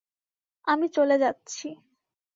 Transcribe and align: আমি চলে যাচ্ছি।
আমি 0.67 0.87
চলে 0.95 1.15
যাচ্ছি। 1.17 1.67